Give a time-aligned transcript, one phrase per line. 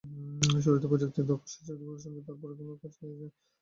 [0.63, 3.41] শুরুতেই প্রযুক্তিতে দক্ষ স্বেচ্ছাসেবকদের সাহায্যে আমরা পরীক্ষামূলক কাজ চালিয়েছিলাম, সফলও হয়েছি।